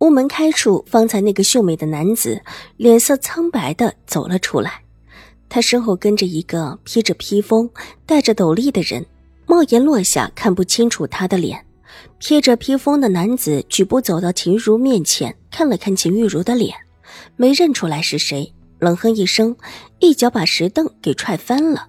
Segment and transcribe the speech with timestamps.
[0.00, 2.40] 屋门开处，方才那个秀美的男子
[2.78, 4.82] 脸色苍白的走了出来，
[5.48, 7.68] 他身后跟着一个披着披风、
[8.06, 9.04] 戴着斗笠的人，
[9.46, 11.66] 帽檐落下，看不清楚他的脸。
[12.18, 16.74] 披着披风的男子举步走到秦玉茹面前，看了看秦玉茹的脸，
[17.36, 19.54] 没认出来是谁，冷哼一声，
[19.98, 21.88] 一脚把石凳给踹翻了。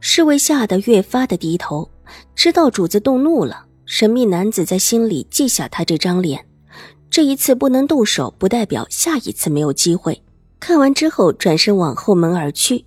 [0.00, 1.88] 侍卫吓得越发的低头，
[2.34, 3.66] 知道主子动怒了。
[3.86, 6.44] 神秘男子在心里记下他这张脸。
[7.12, 10.22] 这一次不能动手，不代表下一次没有机会。
[10.58, 12.86] 看完之后，转身往后门而去。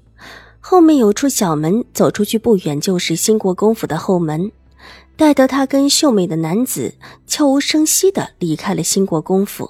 [0.60, 4.52] 后面有处小门，走出去不远就是兴国公府的后门。
[5.16, 6.96] 待得他跟秀美的男子
[7.28, 9.70] 悄无声息地离开了兴国公府，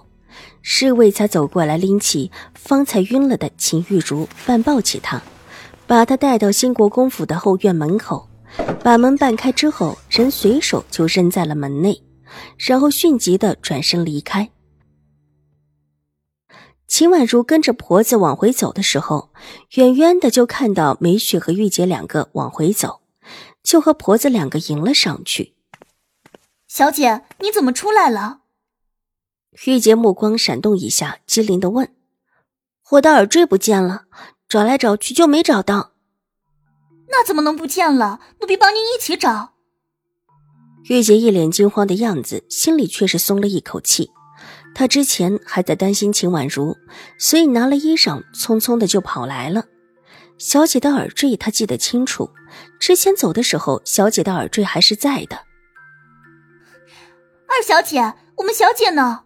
[0.61, 5.21] 侍卫才走过来，拎起方才晕了的秦玉茹，半抱起她，
[5.85, 8.29] 把她带到兴国公府的后院门口，
[8.81, 12.01] 把门半开之后，人随手就扔在了门内。
[12.57, 14.51] 然后迅疾的转身离开。
[16.87, 19.31] 秦婉如跟着婆子往回走的时候，
[19.71, 23.01] 远远的就看到梅雪和玉洁两个往回走，
[23.63, 25.55] 就和婆子两个迎了上去。
[26.67, 28.41] 小姐，你怎么出来了？
[29.65, 31.95] 玉洁目光闪动一下，机灵的问
[32.91, 34.03] ：“我的耳坠不见了，
[34.47, 35.93] 找来找去就没找到。”
[37.09, 38.19] 那怎么能不见了？
[38.41, 39.54] 奴婢帮您一起找。
[40.87, 44.11] 玉洁一脸惊慌的样子，心里却是松了一口气。
[44.75, 46.77] 她之前还在担心秦婉如，
[47.17, 49.65] 所以拿了衣裳，匆匆的就跑来了。
[50.37, 52.29] 小姐的耳坠，她记得清楚，
[52.79, 55.37] 之前走的时候，小姐的耳坠还是在的。
[57.47, 59.21] 二小姐，我们小姐呢？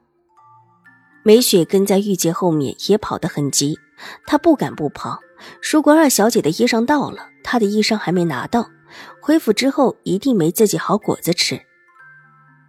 [1.23, 3.77] 梅雪跟在玉洁后面，也跑得很急。
[4.25, 5.19] 她不敢不跑。
[5.61, 8.69] 如果二小姐的衣裳到了，她的衣裳还没拿到。
[9.21, 11.61] 回府之后一定没自己好果子吃。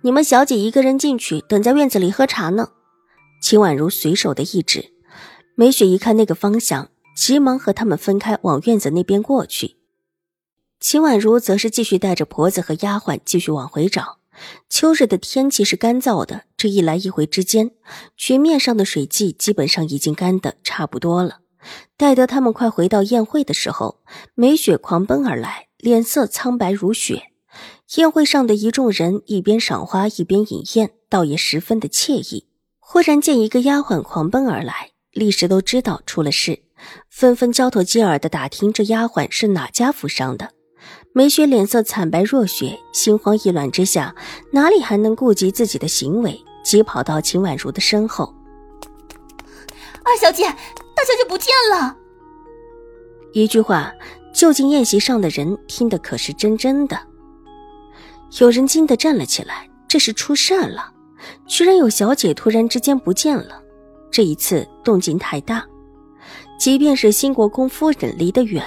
[0.03, 2.71] 你们小姐一个人进去，等在院子里喝茶呢。
[3.43, 4.93] 秦婉如随手的一指，
[5.55, 9.77] 梅雪一看那个方向，急忙和他们分开，往院子那边过去。
[10.79, 14.19] 秦婉如则是继续带着婆子和丫鬟继续往回找。
[14.71, 17.73] 秋日的天气是干燥的，这一来一回之间，
[18.17, 21.41] 渠面上的水迹基本上已经干得差不多了。
[21.99, 24.01] 待得他们快回到宴会的时候，
[24.35, 25.67] 梅雪狂奔而来。
[25.81, 27.33] 脸色苍白如雪，
[27.97, 32.47] 宴会上的一众人一边赏花一边饮宴，倒也十分的惬意。
[32.79, 36.63] 忽然见一个丫鬟狂奔而来，立时都知道出了事，
[37.09, 40.51] 纷纷交头接耳的打听这丫鬟是哪家府上的。
[41.15, 44.15] 梅雪脸色惨白若雪，心慌意乱之下，
[44.53, 48.35] 哪里还能顾及自己的行为，急跑到秦婉如的身后。
[50.05, 51.97] 二小姐，大小姐不见了。
[53.33, 53.91] 一句话。
[54.33, 56.99] 就近宴席上的人听得可是真真的，
[58.39, 59.69] 有人惊得站了起来。
[59.89, 60.93] 这是出事了，
[61.49, 63.61] 居然有小姐突然之间不见了。
[64.09, 65.67] 这一次动静太大，
[66.57, 68.65] 即便是新国公夫人离得远，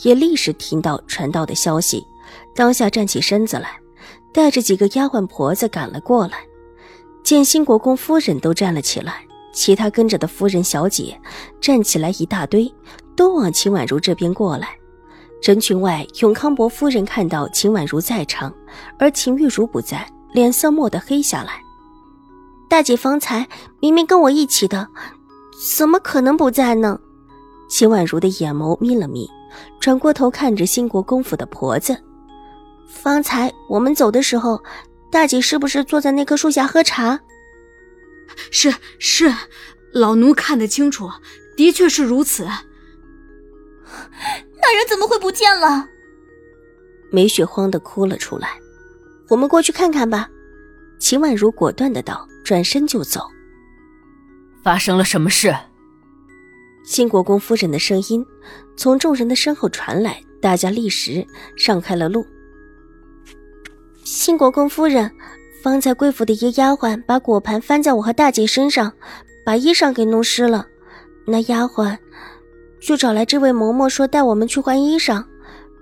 [0.00, 2.04] 也立时听到传到的消息，
[2.56, 3.78] 当下站起身子来，
[4.32, 6.38] 带着几个丫鬟婆子赶了过来。
[7.22, 11.16] 见新国公夫人都站了起来，其他跟着的夫人小姐
[11.60, 12.68] 站起来一大堆，
[13.14, 14.76] 都往秦婉如这边过来。
[15.44, 18.50] 人群外，永康伯夫人看到秦婉如在场，
[18.98, 21.60] 而秦玉茹不在，脸色蓦地黑下来。
[22.66, 23.46] 大姐方才
[23.78, 24.88] 明明跟我一起的，
[25.76, 26.98] 怎么可能不在呢？
[27.68, 29.28] 秦婉如的眼眸眯了眯，
[29.78, 31.94] 转过头看着兴国公府的婆子。
[32.88, 34.58] 方才我们走的时候，
[35.12, 37.20] 大姐是不是坐在那棵树下喝茶？
[38.50, 39.30] 是是，
[39.92, 41.10] 老奴看得清楚，
[41.54, 42.48] 的确是如此。
[44.66, 45.86] 那人怎么会不见了？
[47.10, 48.48] 梅雪慌的哭了出来。
[49.28, 50.26] 我们过去看看吧。
[50.98, 53.20] 秦婉如果断的道，转身就走。
[54.62, 55.54] 发生了什么事？
[56.82, 58.24] 新国公夫人的声音
[58.74, 62.26] 从众人的身后传来，大家立时让开了路。
[64.02, 65.10] 新国公夫人，
[65.62, 68.90] 方才贵府的一个丫鬟把果盘翻在我和大姐身上，
[69.44, 70.66] 把衣裳给弄湿了。
[71.26, 71.98] 那丫鬟。
[72.84, 75.24] 就找来这位嬷嬷说带我们去换衣裳。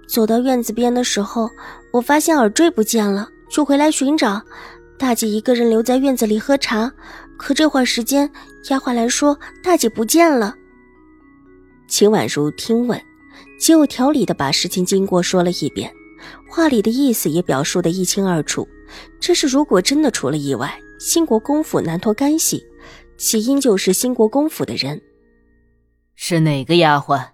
[0.07, 1.51] 走到院子边的时候，
[1.91, 4.41] 我发现耳坠不见了，就回来寻找。
[4.97, 6.93] 大姐一个人留在院子里喝茶，
[7.37, 8.31] 可这会儿时间，
[8.71, 10.55] 丫鬟来说大姐不见了。
[11.89, 13.01] 秦婉如听闻，
[13.59, 15.93] 极有条理的把事情经过说了一遍，
[16.49, 18.69] 话里的意思也表述的一清二楚。
[19.19, 22.65] 这是如果真的出了意外，兴国公府难脱干系，
[23.17, 25.01] 起因就是兴国公府的人。
[26.15, 27.31] 是哪个丫鬟？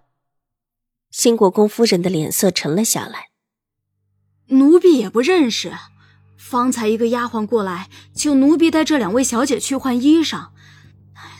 [1.10, 3.28] 新国公夫人的脸色沉了下来。
[4.48, 5.72] 奴婢也不认识，
[6.36, 10.48] 方才一个丫鬟过来，请奴婢带这两位小姐去换衣裳。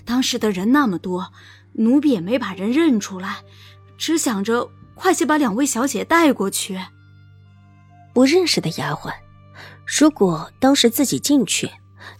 [0.05, 1.32] 当时的人那么多，
[1.75, 3.43] 奴婢也没把人认出来，
[3.96, 6.79] 只想着快些把两位小姐带过去。
[8.12, 9.14] 不认识的丫鬟，
[9.87, 11.70] 如果当时自己进去，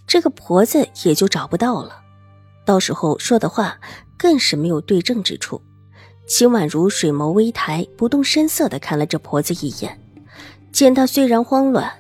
[0.07, 2.03] 这个婆子也就找不到了，
[2.65, 3.79] 到时候说的话
[4.19, 5.63] 更是没有对证之处。
[6.27, 9.99] 秦婉如水眸微抬，不动声色地看了这婆子一眼。
[10.71, 11.91] 见她虽然慌乱，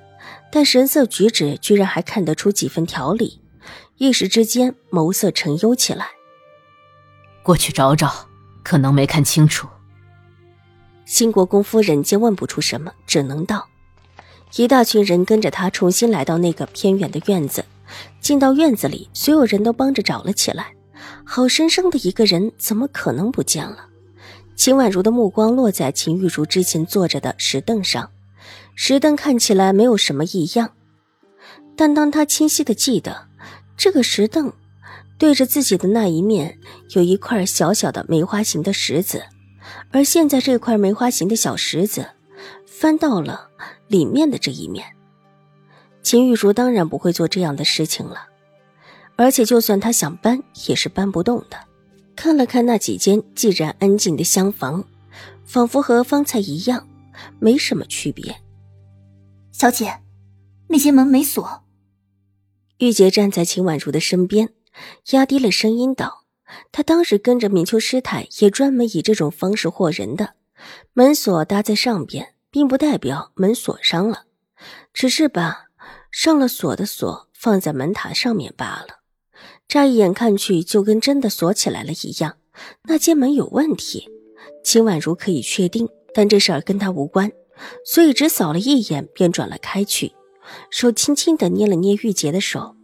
[0.53, 3.41] 但神色举止居然还看得出几分条理，
[3.97, 6.09] 一时之间眸色沉幽起来。
[7.43, 8.29] 过去找找，
[8.63, 9.67] 可能没看清楚。
[11.07, 13.67] 新国公夫人见问不出什么，只能道
[14.57, 17.65] ：“一大群人跟着他重新来到那个偏远的院子，
[18.21, 20.75] 进到院子里，所有人都帮着找了起来。
[21.25, 23.87] 好生生的一个人，怎么可能不见了？”
[24.57, 28.11] 秦婉如的目光落在秦玉茹之前坐着的石凳上。
[28.75, 30.71] 石凳看起来没有什么异样，
[31.77, 33.27] 但当他清晰的记得，
[33.77, 34.53] 这个石凳
[35.19, 36.59] 对着自己的那一面
[36.91, 39.25] 有一块小小的梅花形的石子，
[39.91, 42.07] 而现在这块梅花形的小石子
[42.67, 43.49] 翻到了
[43.89, 44.87] 里面的这一面，
[46.03, 48.29] 秦玉茹当然不会做这样的事情了，
[49.19, 51.59] 而且就算他想搬也是搬不动的。
[52.15, 54.85] 看了看那几间既然安静的厢房，
[55.45, 56.89] 仿佛和方才一样，
[57.41, 58.37] 没什么区别。
[59.51, 60.01] 小姐，
[60.69, 61.65] 那些门没锁。
[62.79, 64.51] 玉洁站在秦婉如的身边，
[65.11, 66.25] 压低了声音道
[66.71, 70.35] ：“她当时跟着明秋师太，也专门以这种方式惑人的。
[70.93, 74.27] 门锁搭在上边，并不代表门锁上了，
[74.93, 75.67] 只是把
[76.13, 78.98] 上了锁的锁放在门塔上面罢了。
[79.69, 82.39] 乍一眼看去，就跟真的锁起来了一样。
[82.85, 84.09] 那间门有问题，
[84.65, 87.31] 秦婉如可以确定，但这事儿跟她无关。”
[87.85, 90.13] 所以只扫了一眼，便转了开去，
[90.71, 92.77] 手轻轻的捏了捏玉洁的手。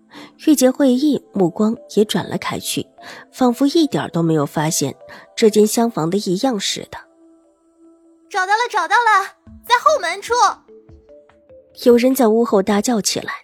[0.46, 2.84] 玉洁会意，目光也转了开去，
[3.32, 4.94] 仿佛一点都没有发现
[5.36, 6.98] 这间厢房的异样似的。
[8.28, 10.34] 找到了，找到了，在后门处。
[11.84, 13.43] 有人在屋后大叫起来。